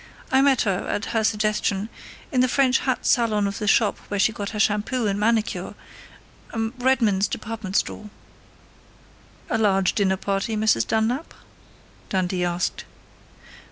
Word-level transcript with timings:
I 0.31 0.41
met 0.41 0.61
her, 0.61 0.87
at 0.89 1.05
her 1.13 1.23
suggestion, 1.23 1.87
in 2.31 2.41
the 2.41 2.47
French 2.47 2.79
hat 2.79 3.05
salon 3.05 3.45
of 3.45 3.59
the 3.59 3.67
shop 3.67 3.99
where 4.07 4.19
she 4.19 4.31
got 4.31 4.49
her 4.49 4.59
shampoo 4.59 5.05
and 5.05 5.19
manicure 5.19 5.75
Redmond's 6.51 7.27
department 7.27 7.75
store." 7.75 8.09
"A 9.47 9.59
large 9.59 9.93
dinner 9.93 10.17
party, 10.17 10.57
Mrs. 10.57 10.87
Dunlap?" 10.87 11.35
Dundee 12.09 12.43
asked. 12.43 12.83